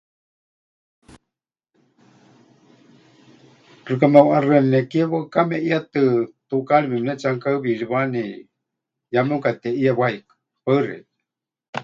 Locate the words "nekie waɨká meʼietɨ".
4.73-6.01